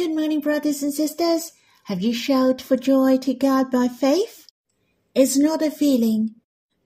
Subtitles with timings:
[0.00, 1.52] Good morning, brothers and sisters.
[1.84, 4.46] Have you shouted for joy to God by faith?
[5.14, 6.36] It's not a feeling,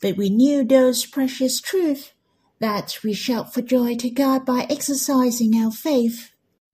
[0.03, 2.11] but we knew those precious truths
[2.59, 6.33] that we shout for joy to God by exercising our faith.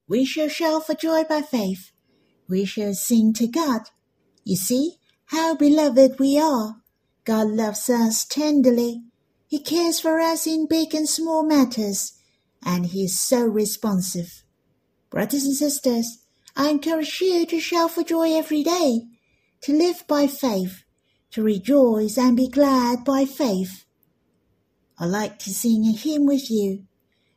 [0.09, 1.93] We shall shout for joy by faith.
[2.49, 3.83] We shall sing to God.
[4.43, 4.95] You see
[5.27, 6.77] how beloved we are.
[7.27, 9.03] God loves us tenderly.
[9.47, 12.15] He cares for us in big and small matters,
[12.65, 14.43] and He is so responsive.
[15.11, 16.17] Brothers and sisters,
[16.57, 19.03] I encourage you to shout for joy every day,
[19.63, 20.85] to live by faith,
[21.33, 23.85] to rejoice and be glad by faith.
[24.99, 26.85] I like to sing a hymn with you.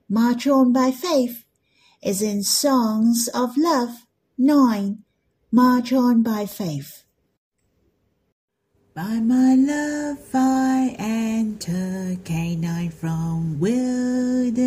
[0.09, 1.45] March on by faith
[2.01, 4.05] is in Songs of Love
[4.37, 5.03] 9.
[5.51, 7.03] March on by faith.
[8.95, 14.63] By my love I enter Canaan from wilderness.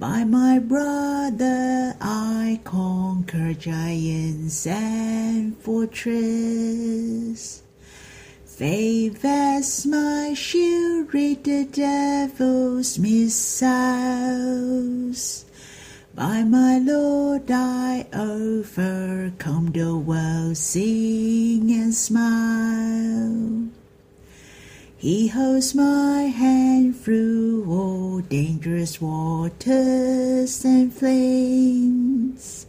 [0.00, 7.62] By my brother I conquer giants and fortress.
[8.46, 13.44] Faith as my shield rid the devil's missiles.
[16.14, 23.69] By my Lord I overcome the world, sing and smile.
[25.00, 32.66] He holds my hand through all dangerous waters and flames.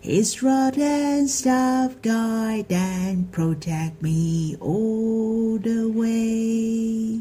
[0.00, 7.20] His rod and staff guide and protect me all the way.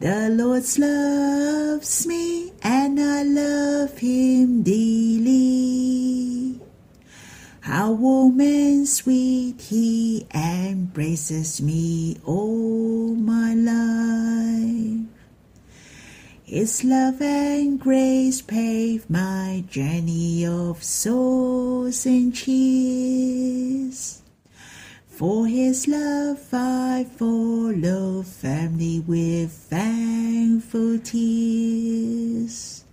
[0.00, 6.58] The Lord loves me and I love him dearly.
[7.64, 15.08] How warm and sweet he embraces me all my life.
[16.44, 24.20] His love and grace pave my journey of souls and cheers.
[25.08, 32.84] For his love I follow firmly with thankful tears.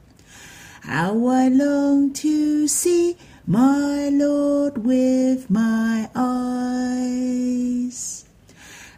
[0.84, 8.26] How I long to see my Lord with my eyes.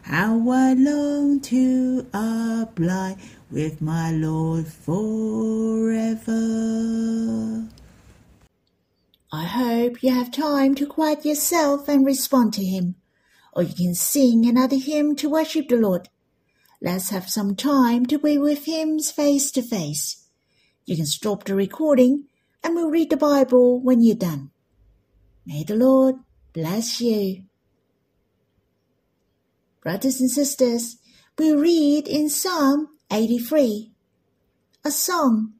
[0.02, 3.16] How I long to abide
[3.50, 6.34] with my Lord forever.
[9.32, 12.96] I hope you have time to quiet yourself and respond to Him,
[13.54, 16.10] or you can sing another hymn to worship the Lord.
[16.82, 20.26] Let's have some time to be with Him face to face.
[20.84, 22.24] You can stop the recording
[22.64, 24.50] and we'll read the Bible when you're done.
[25.46, 26.16] May the Lord
[26.54, 27.44] bless you.
[29.82, 30.96] Brothers and sisters,
[31.38, 33.92] we read in Psalm 83,
[34.82, 35.52] a song,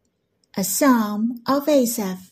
[0.56, 2.30] a psalm of Asaph.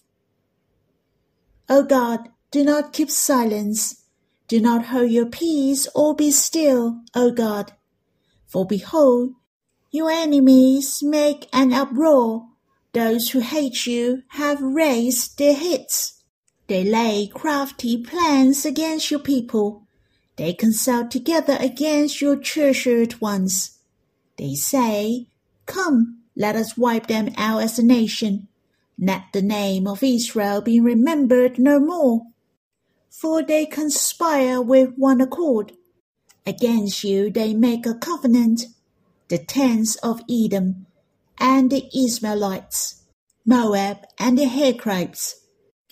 [1.69, 4.07] O God, do not keep silence.
[4.49, 7.73] Do not hold your peace or be still, O God.
[8.47, 9.35] For behold,
[9.91, 12.49] your enemies make an uproar.
[12.93, 16.23] Those who hate you have raised their heads.
[16.67, 19.87] They lay crafty plans against your people.
[20.37, 23.79] They consult together against your treasured ones.
[24.37, 25.29] They say,
[25.67, 28.49] Come, let us wipe them out as a nation.
[28.99, 32.23] Let the name of Israel be remembered no more.
[33.11, 35.73] For they conspire with one accord.
[36.47, 38.67] Against you they make a covenant.
[39.29, 40.87] The tents of Edom
[41.39, 43.03] and the Ishmaelites,
[43.45, 45.35] Moab and the Hagrites,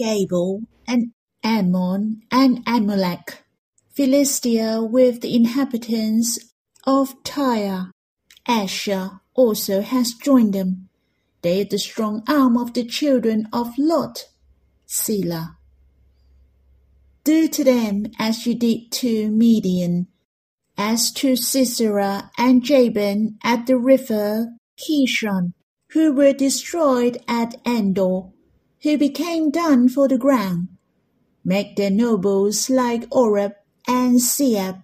[0.00, 1.12] Gebal and
[1.42, 3.44] Ammon and Amalek,
[3.94, 6.38] Philistia with the inhabitants
[6.86, 7.90] of Tyre.
[8.48, 10.88] Asshur also has joined them.
[11.42, 14.26] They are the strong arm of the children of Lot.
[14.86, 15.56] Selah.
[17.24, 20.08] Do to them as you did to Midian,
[20.76, 24.48] as to Sisera and Jabin at the river
[24.80, 25.52] Kishon,
[25.90, 28.30] who were destroyed at Endor,
[28.82, 30.68] who became dung for the ground.
[31.44, 33.52] Make their nobles like Oreb
[33.86, 34.82] and Zeeb,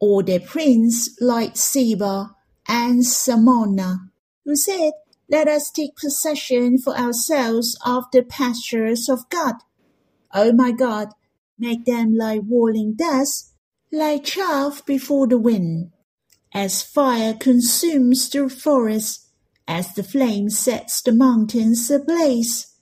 [0.00, 2.30] or their prince like Zebah
[2.68, 4.10] and Zalmunna,
[4.44, 4.92] who said,
[5.30, 9.54] Let us take possession for ourselves of the pastures of God.
[10.34, 11.08] O my God,
[11.58, 13.54] make them like whirling dust,
[13.92, 15.92] like chaff before the wind.
[16.54, 19.28] As fire consumes the forest,
[19.68, 22.72] as the flame sets the mountains ablaze,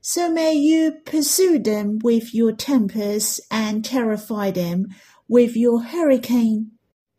[0.00, 4.88] so may you pursue them with your tempest and terrify them
[5.28, 6.72] with your hurricane.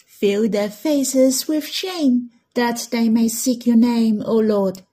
[0.06, 4.84] Fill their faces with shame, that they may seek your name, O Lord.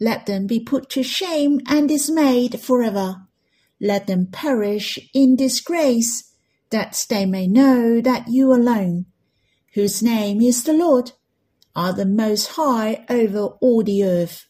[0.00, 3.26] Let them be put to shame and dismayed forever.
[3.80, 6.32] Let them perish in disgrace,
[6.70, 9.06] that they may know that you alone,
[9.74, 11.12] whose name is the Lord,
[11.74, 14.46] are the most high over all the earth.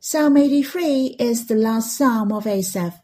[0.00, 3.02] Psalm 83 is the last psalm of Asaph,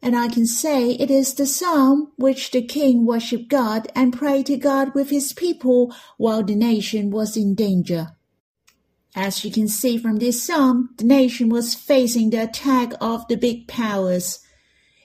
[0.00, 4.46] and I can say it is the psalm which the king worshipped God and prayed
[4.46, 8.16] to God with his people while the nation was in danger.
[9.14, 13.36] As you can see from this psalm, the nation was facing the attack of the
[13.36, 14.40] big powers.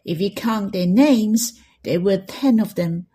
[0.05, 3.06] If you count their names, there were ten of them.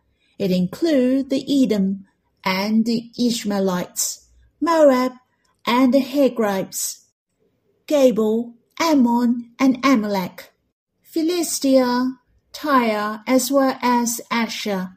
[0.43, 2.07] It includes the Edom
[2.43, 4.27] and the Ishmaelites,
[4.61, 5.13] Moab
[5.65, 7.05] and the Hagrites,
[7.87, 10.51] Gebal, Ammon and Amalek,
[11.01, 12.19] Philistia,
[12.53, 14.97] Tyre, as well as Asshur.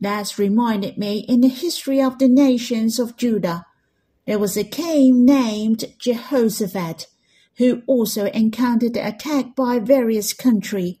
[0.00, 3.66] That's reminded me in the history of the nations of Judah
[4.24, 7.08] there was a king named Jehoshaphat,
[7.58, 11.00] who also encountered the attack by various country.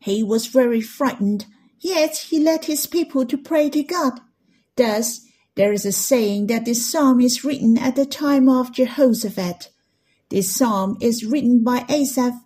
[0.00, 1.46] He was very frightened,
[1.82, 4.20] yet he led his people to pray to God.
[4.76, 5.20] Thus,
[5.56, 9.68] there is a saying that this psalm is written at the time of Jehoshaphat.
[10.30, 12.40] This psalm is written by Asaph.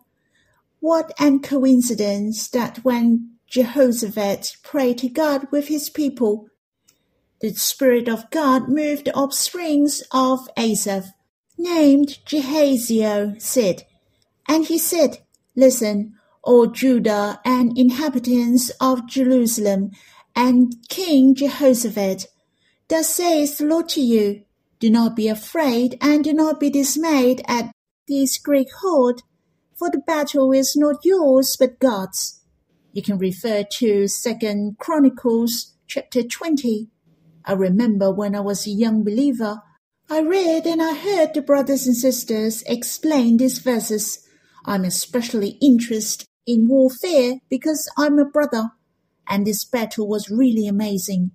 [0.81, 6.49] What an coincidence that when Jehoshaphat prayed to God with his people,
[7.41, 11.13] the Spirit of God moved the offsprings of Asaph,
[11.59, 13.85] named Jahaziel, said,
[14.49, 15.19] And he said,
[15.55, 16.15] Listen,
[16.47, 19.91] O Judah and inhabitants of Jerusalem,
[20.35, 22.27] and King Jehoshaphat,
[22.89, 24.43] thus says the Lord to you,
[24.79, 27.73] Do not be afraid and do not be dismayed at
[28.07, 29.23] this great horde,
[29.75, 32.41] for the battle is not yours but God's.
[32.93, 36.89] You can refer to Second Chronicles chapter 20
[37.49, 39.63] I remember when I was a young believer,
[40.11, 44.27] I read and I heard the brothers and sisters explain these verses.
[44.65, 48.71] I'm especially interested in warfare because I'm a brother,
[49.29, 51.33] and this battle was really amazing.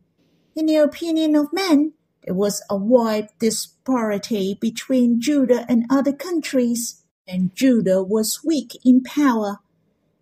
[0.56, 1.94] In the opinion of men,
[2.24, 9.02] there was a wide disparity between Judah and other countries, and Judah was weak in
[9.04, 9.60] power.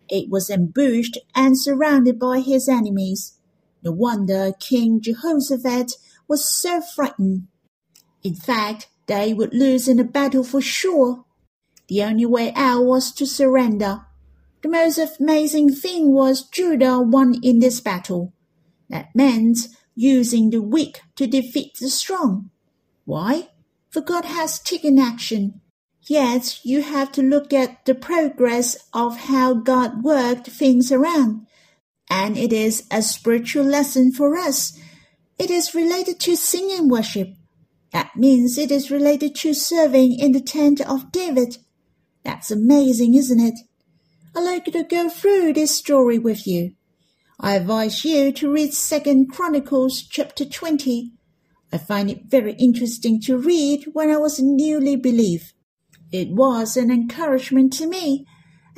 [0.08, 3.38] It was ambushed and surrounded by his enemies.
[3.82, 5.92] No wonder King Jehoshaphat
[6.26, 7.46] was so frightened.
[8.22, 11.24] In fact, they would lose in the battle for sure.
[11.88, 14.06] The only way out was to surrender.
[14.62, 18.34] The most amazing thing was Judah won in this battle.
[18.88, 19.58] That meant
[19.94, 22.50] using the weak to defeat the strong.
[23.04, 23.48] Why?
[23.90, 25.60] For God has taken action.
[26.02, 31.46] Yet you have to look at the progress of how God worked things around
[32.10, 34.76] and it is a spiritual lesson for us.
[35.38, 37.28] It is related to singing worship.
[37.92, 41.58] That means it is related to serving in the tent of David.
[42.24, 43.54] That's amazing, isn't it?
[44.40, 46.72] I'd like to go through this story with you.
[47.38, 51.12] I advise you to read Second Chronicles chapter 20.
[51.70, 55.52] I find it very interesting to read when I was newly believed.
[56.10, 58.26] It was an encouragement to me.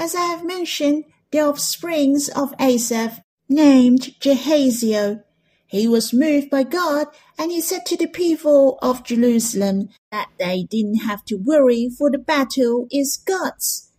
[0.01, 5.23] As I have mentioned, the offsprings of Asaph, named Jahaziel.
[5.69, 7.07] He was moved by God,
[7.39, 12.11] and he said to the people of Jerusalem that they didn't have to worry, for
[12.11, 13.92] the battle is God's.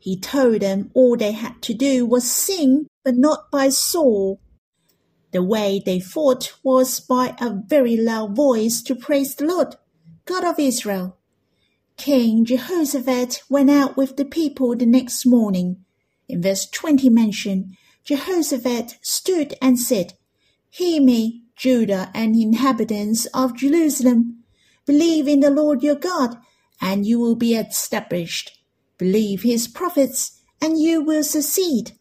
[0.00, 4.38] He told them all they had to do was sing, but not by sword.
[5.32, 9.76] The way they fought was by a very loud voice to praise the Lord,
[10.24, 11.18] God of Israel.
[11.96, 15.84] King Jehoshaphat went out with the people the next morning
[16.30, 20.14] in verse 20 mentioned, Jehoshaphat stood and said,
[20.70, 24.44] Hear me, Judah and inhabitants of Jerusalem.
[24.86, 26.38] Believe in the Lord your God,
[26.80, 28.59] and you will be established.
[29.00, 31.92] Believe his prophets, and you will succeed.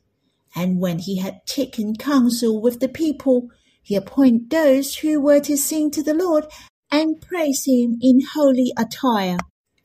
[0.53, 3.47] And when he had taken counsel with the people,
[3.81, 6.47] he appointed those who were to sing to the Lord
[6.91, 9.37] and praise him in holy attire,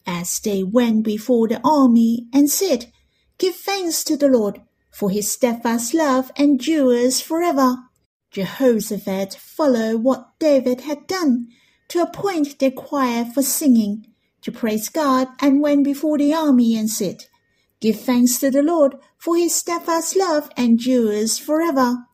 [0.05, 2.91] as they went before the army and said,
[3.39, 7.77] Give thanks to the Lord, for his steadfast love endures forever.
[8.33, 11.47] Jehoshaphat followed what David had done,
[11.91, 14.14] to appoint the choir for singing,
[14.45, 17.25] to praise God, and went before the army and said,
[17.81, 22.07] Give thanks to the Lord, for his steadfast love endures forever.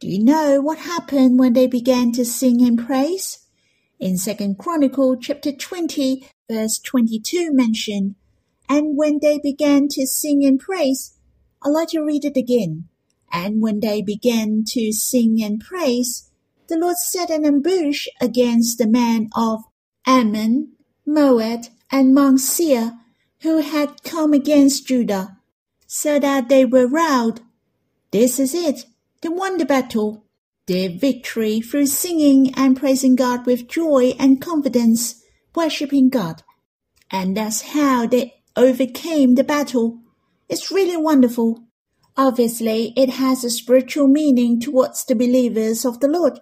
[0.00, 3.38] Do you know what happened when they began to sing and praise?
[3.98, 8.16] In Second Chronicle chapter 20, verse 22 mentioned,
[8.68, 11.16] and when they began to sing and praise,
[11.62, 12.88] I'd like to read it again.
[13.32, 16.30] And when they began to sing and praise,
[16.68, 19.64] the Lord set an ambush against the men of
[20.06, 20.73] Ammon,
[21.06, 22.94] Moab, and Mount Seir,
[23.42, 25.38] who had come against Judah,
[25.86, 27.44] so that they were routed.
[28.10, 28.86] This is it,
[29.20, 30.24] They won the battle,
[30.66, 35.22] Their victory through singing and praising God with joy and confidence,
[35.54, 36.42] worshipping God.
[37.10, 40.00] And that's how they overcame the battle.
[40.48, 41.64] It's really wonderful.
[42.16, 46.40] Obviously, it has a spiritual meaning towards the believers of the Lord.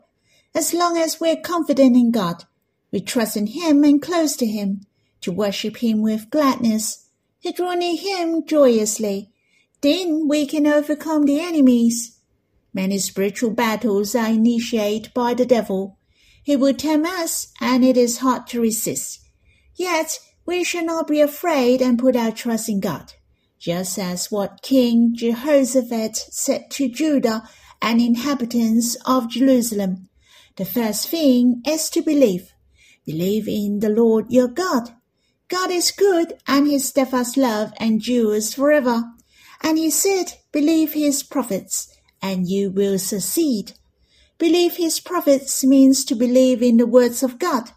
[0.54, 2.44] As long as we're confident in God,
[2.92, 4.82] we trust in Him and close to Him,
[5.22, 7.08] to worship Him with gladness,
[7.42, 9.32] to draw near Him joyously,
[9.80, 12.20] then we can overcome the enemies.
[12.72, 15.98] Many spiritual battles are initiated by the devil.
[16.42, 19.20] He will tempt us, and it is hard to resist.
[19.74, 23.14] Yet we should not be afraid and put our trust in God
[23.62, 27.44] just as what King Jehoshaphat said to Judah
[27.80, 30.08] and inhabitants of Jerusalem.
[30.56, 32.52] The first thing is to believe.
[33.04, 34.90] Believe in the Lord your God.
[35.48, 39.04] God is good and his steadfast love endures forever.
[39.60, 41.88] And he said, believe his prophets
[42.22, 43.72] and you will succeed.
[44.38, 47.70] Believe his prophets means to believe in the words of God.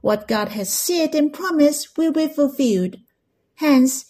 [0.00, 2.96] What God has said and promised will be fulfilled.
[3.56, 4.04] Hence,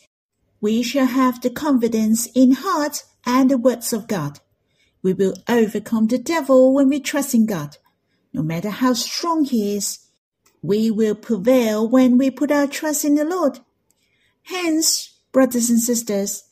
[0.61, 4.41] we shall have the confidence in heart and the words of God.
[5.03, 7.77] We will overcome the devil when we trust in God.
[8.33, 9.99] No matter how strong he is,
[10.65, 13.59] we will prevail when we put our trust in the Lord.
[14.45, 16.45] Hence, brothers and sisters,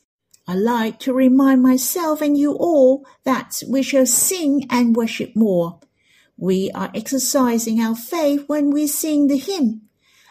[0.47, 5.79] I like to remind myself and you all that we shall sing and worship more.
[6.37, 9.89] We are exercising our faith when we sing the hymn.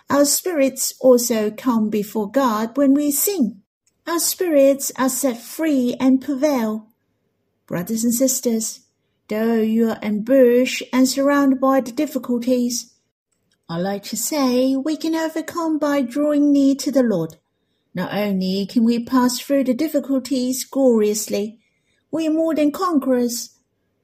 [0.09, 3.63] Our spirits also come before God when we sing.
[4.07, 6.87] Our spirits are set free and prevail.
[7.67, 8.83] Brothers and sisters,
[9.27, 12.92] though you are ambushed and surrounded by the difficulties,
[13.69, 17.37] I like to say we can overcome by drawing near to the Lord.
[17.95, 21.61] Not only can we pass through the difficulties gloriously,
[22.11, 23.57] we are more than conquerors.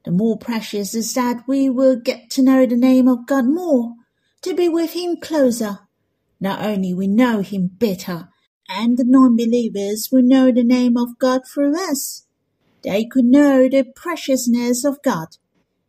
[0.04, 3.94] The more precious is that we will get to know the name of God more,
[4.42, 5.80] to be with Him closer.
[6.40, 8.28] Not only we know Him better,
[8.68, 12.26] and the non-believers will know the name of God through us.
[12.82, 15.28] They could know the preciousness of God.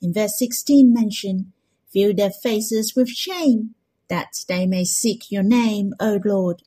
[0.02, 1.52] In verse 16 mentioned,
[1.92, 3.76] fill their faces with shame,
[4.10, 6.64] that they may seek your name, O Lord.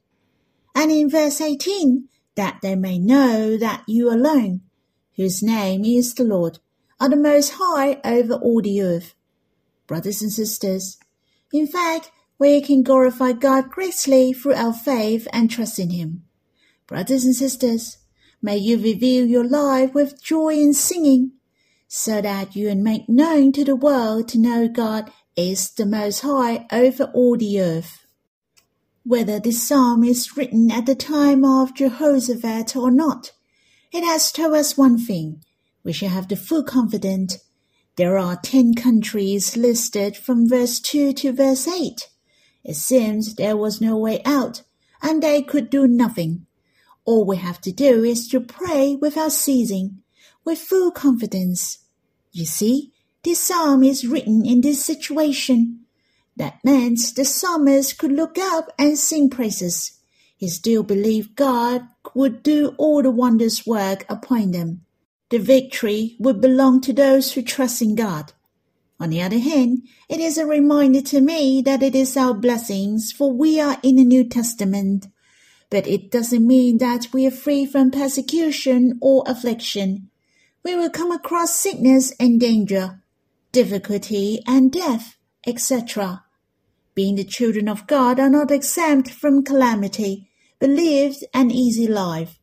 [0.75, 4.63] And in verse 18, that they may know that you alone,
[5.17, 6.59] whose name is the Lord,
[7.01, 9.15] are the most high over all the earth.
[9.87, 10.99] Brothers and sisters,
[11.53, 16.23] in fact, we can glorify God greatly through our faith and trust in Him.
[16.87, 17.99] Brothers and sisters,
[18.41, 21.33] may you reveal your life with joy and singing,
[21.95, 26.67] so that you make known to the world to know God is the Most High
[26.73, 28.07] over all the earth.
[29.05, 33.33] Whether this psalm is written at the time of Jehoshaphat or not,
[33.93, 35.45] it has told us one thing.
[35.85, 37.37] We shall have the full confidence.
[37.97, 42.09] There are ten countries listed from verse 2 to verse 8.
[42.65, 44.63] It seems there was no way out,
[45.03, 46.47] and they could do nothing.
[47.05, 49.99] All we have to do is to pray without ceasing,
[50.43, 51.81] with full confidence.
[52.33, 55.81] You see, this psalm is written in this situation.
[56.37, 59.99] That meant the psalmist could look up and sing praises.
[60.37, 64.81] He still believed God would do all the wondrous work upon them.
[65.31, 68.33] The victory would belong to those who trust in God.
[68.99, 73.13] On the other hand, it is a reminder to me that it is our blessings,
[73.13, 75.07] for we are in the New Testament.
[75.71, 80.11] But it doesn't mean that we are free from persecution or affliction.
[80.65, 83.03] We will come across sickness and danger,
[83.51, 85.17] difficulty and death,
[85.47, 86.25] etc.
[86.95, 92.39] Being the children of God are not exempt from calamity, but live an easy life.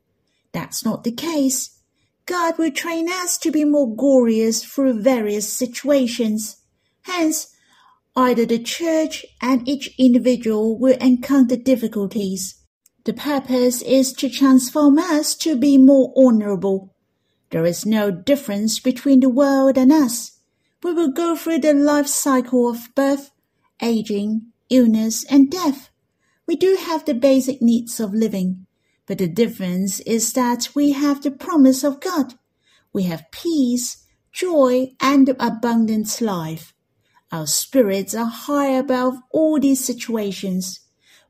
[0.52, 1.80] That's not the case.
[2.26, 6.58] God will train us to be more glorious through various situations.
[7.04, 7.56] Hence,
[8.16, 12.56] either the church and each individual will encounter difficulties.
[13.06, 16.94] The purpose is to transform us to be more honorable.
[17.52, 20.40] There is no difference between the world and us.
[20.84, 23.32] We will go through the life cycle of birth,
[23.82, 25.90] aging, illness, and death.
[26.46, 28.66] We do have the basic needs of living.
[29.08, 32.36] But the difference is that we have the promise of God.
[32.94, 36.76] We have peace, joy, and abundant life.
[37.32, 40.82] Our spirits are high above all these situations.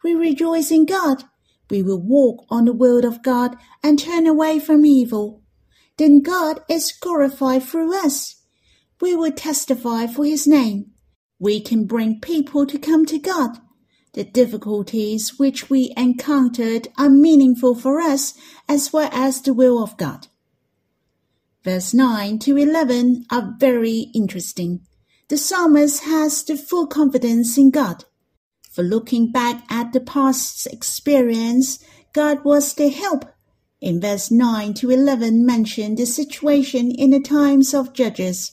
[0.04, 1.24] We rejoice in God.
[1.70, 5.42] We will walk on the word of God and turn away from evil.
[6.00, 8.38] Then God is glorified through us.
[9.02, 10.92] We will testify for his name.
[11.40, 13.60] We can bring people to come to God.
[14.14, 18.34] the difficulties which we encountered are meaningful for us
[18.68, 20.28] as well as the will of God.
[21.64, 24.82] Verse 9 to 11 are very interesting.
[25.28, 28.06] The psalmist has the full confidence in God.
[28.72, 31.78] For looking back at the past experience,
[32.14, 33.26] God was their help.
[33.82, 38.52] In verse 9 to 11 mention the situation in the times of Judges,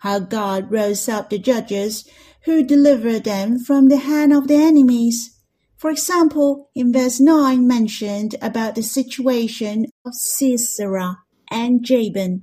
[0.00, 2.04] how God rose up the judges
[2.44, 5.40] who delivered them from the hand of their enemies.
[5.78, 12.42] For example, in verse 9 mentioned about the situation of Sisera and Jabin.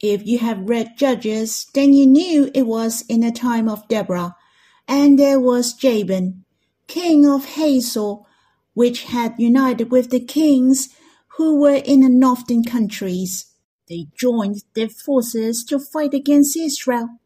[0.00, 4.34] If you have read Judges, then you knew it was in the time of Deborah,
[4.88, 6.44] and there was Jabin,
[6.86, 8.16] king of Hazor,
[8.72, 10.88] which had united with the kings
[11.36, 13.46] who were in the northern countries.
[13.88, 17.18] They joined their forces to fight against Israel,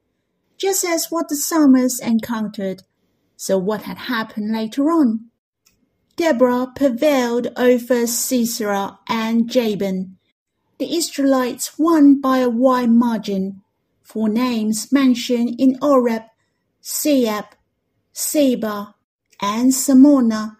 [0.56, 2.82] just as what the psalmist encountered.
[3.36, 5.30] So what had happened later on?
[6.16, 10.16] Deborah prevailed over Sisera and Jabin.
[10.78, 13.62] The Israelites won by a wide margin.
[14.02, 16.22] Four names mentioned in Oreb,
[16.82, 17.46] Zeeb,
[18.14, 18.94] Zebah,
[19.40, 20.56] and Zalmunna.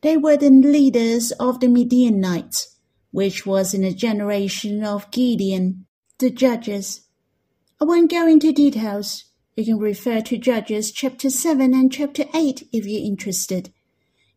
[0.00, 2.67] They were the leaders of the Midianites,
[3.10, 5.86] which was in a generation of Gideon,
[6.18, 7.02] the judges.
[7.80, 9.24] I won't go into details.
[9.56, 13.72] You can refer to Judges chapter 7 and chapter 8 if you're interested.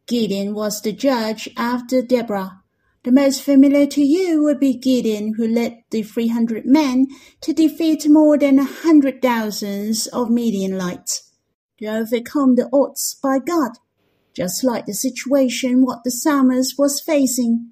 [0.07, 2.61] Gideon was the judge after Deborah.
[3.03, 7.07] The most familiar to you would be Gideon, who led the 300 men
[7.41, 11.31] to defeat more than a hundred thousands of Midianites,
[11.79, 13.71] to overcome the odds by God,
[14.35, 17.71] just like the situation what the psalmist was facing.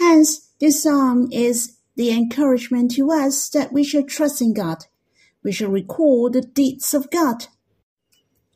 [0.00, 4.86] Hence, this psalm is the encouragement to us that we should trust in God.
[5.44, 7.46] We should recall the deeds of God.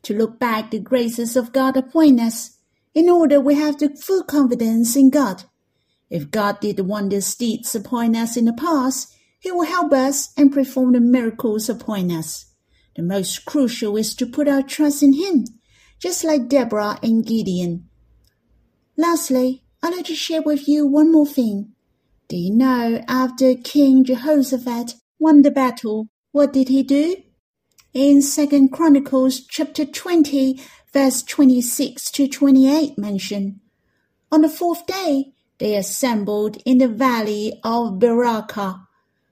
[0.03, 2.57] To look back the graces of God upon us,
[2.93, 5.43] in order we have the full confidence in God
[6.09, 10.53] if God did wondrous deeds upon us in the past, He will help us and
[10.53, 12.45] perform the miracles upon us.
[12.95, 15.45] The most crucial is to put our trust in Him,
[15.99, 17.89] just like Deborah and Gideon.
[18.95, 21.73] Lastly, I'd like to share with you one more thing.
[22.27, 27.17] Do you know after King Jehoshaphat won the battle, what did he do?
[27.93, 30.59] In Second Chronicles chapter 20,
[30.91, 33.61] verse 26 to 28 mention,
[34.31, 38.87] On the fourth day, they assembled in the valley of Berachah,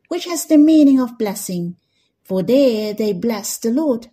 [0.08, 1.78] which has the meaning of blessing,
[2.24, 4.10] for there they blessed the Lord.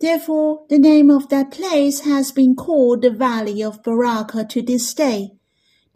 [0.00, 4.94] Therefore, the name of that place has been called the Valley of Berachah to this
[4.94, 5.35] day.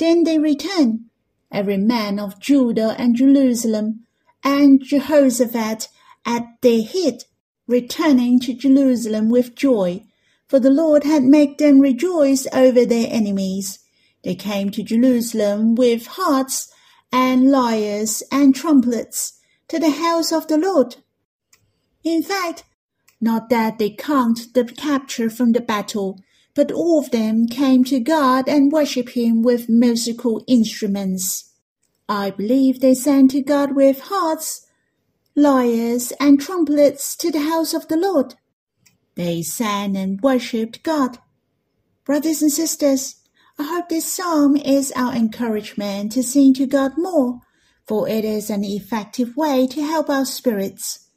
[0.00, 1.10] Then they returned,
[1.52, 4.06] every man of Judah and Jerusalem,
[4.42, 5.88] and Jehoshaphat
[6.24, 7.24] at their head,
[7.66, 10.02] returning to Jerusalem with joy,
[10.48, 13.80] for the Lord had made them rejoice over their enemies.
[14.24, 16.72] They came to Jerusalem with harps
[17.12, 19.34] and lyres and trumpets
[19.68, 20.96] to the house of the Lord.
[22.02, 22.64] In fact,
[23.20, 26.18] not that they count the capture from the battle,
[26.54, 31.52] but all of them came to God and worshipped Him with musical instruments.
[32.08, 34.66] I believe they sang to God with harps,
[35.36, 38.34] lyres, and trumpets to the house of the Lord.
[39.14, 41.18] They sang and worshipped God.
[42.04, 43.16] Brothers and sisters,
[43.58, 47.40] I hope this psalm is our encouragement to sing to God more,
[47.86, 51.10] for it is an effective way to help our spirits.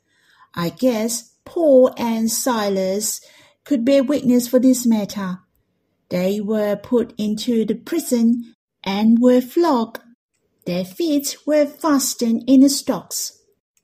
[0.53, 3.21] I guess Paul and Silas
[3.63, 5.39] could bear witness for this matter.
[6.09, 9.99] They were put into the prison and were flogged.
[10.65, 13.39] Their feet were fastened in the stocks.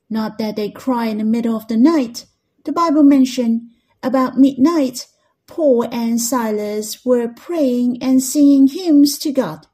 [0.08, 2.26] Not that they cry in the middle of the night.
[2.64, 3.70] The Bible mentioned
[4.02, 5.06] about midnight
[5.50, 9.66] Paul and Silas were praying and singing hymns to God,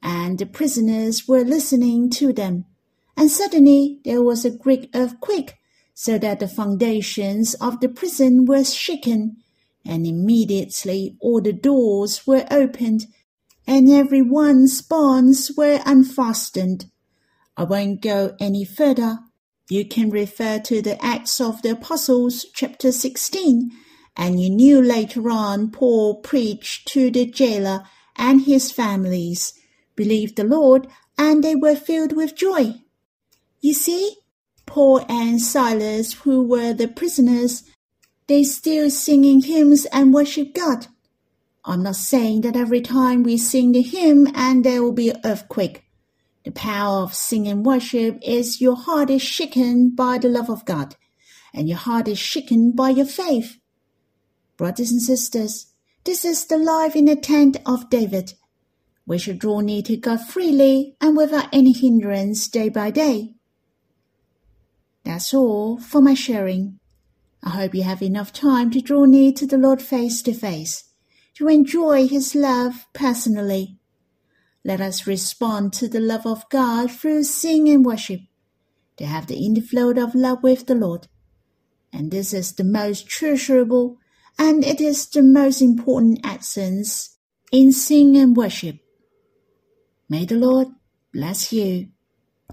[0.00, 2.66] and the prisoners were listening to them.
[3.16, 5.56] And suddenly there was a great earthquake,
[5.98, 9.36] so that the foundations of the prison were shaken,
[9.84, 13.06] and immediately all the doors were opened,
[13.66, 16.86] and every one's bonds were unfastened.
[17.56, 19.18] I won't go any further.
[19.68, 23.72] You can refer to the Acts of the Apostles, chapter 16
[24.18, 27.84] and you knew later on Paul preached to the jailer
[28.16, 29.54] and his families,
[29.94, 32.74] believed the Lord, and they were filled with joy.
[33.60, 34.16] You see,
[34.68, 37.64] Paul and Silas, who were the prisoners,
[38.26, 40.86] they still singing hymns and worship God.
[41.64, 45.20] I'm not saying that every time we sing the hymn and there will be an
[45.24, 45.84] earthquake.
[46.44, 50.96] The power of singing worship is your heart is shaken by the love of God,
[51.54, 53.56] and your heart is shaken by your faith.
[54.58, 55.72] Brothers and sisters,
[56.04, 58.34] This is the life in the tent of David.
[59.06, 63.37] We should draw near to God freely and without any hindrance day by day.
[65.08, 66.80] That's all for my sharing.
[67.42, 70.84] I hope you have enough time to draw near to the Lord face to face,
[71.36, 73.78] to enjoy His love personally.
[74.66, 78.20] Let us respond to the love of God through sing and worship,
[78.98, 81.08] to have the inflow of love with the Lord.
[81.90, 83.96] And this is the most treasurable
[84.38, 87.16] and it is the most important essence
[87.50, 88.76] in sing and worship.
[90.06, 90.68] May the Lord
[91.14, 91.88] bless you.